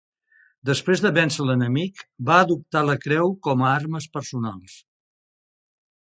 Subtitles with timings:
[0.67, 4.79] Després de vèncer l'enemic, va adoptar la creu com a armes personals.